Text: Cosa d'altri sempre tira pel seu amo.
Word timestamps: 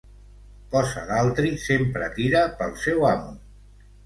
Cosa 0.75 1.03
d'altri 1.09 1.51
sempre 1.65 2.09
tira 2.17 2.43
pel 2.63 2.75
seu 2.89 3.07
amo. 3.13 3.39